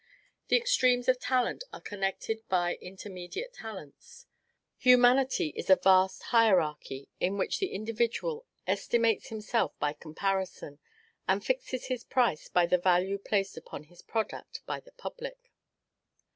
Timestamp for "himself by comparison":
9.29-10.79